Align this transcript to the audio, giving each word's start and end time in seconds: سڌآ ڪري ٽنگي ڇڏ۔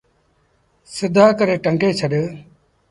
سڌآ 0.95 1.25
ڪري 1.37 1.55
ٽنگي 1.63 1.89
ڇڏ۔ 1.99 2.13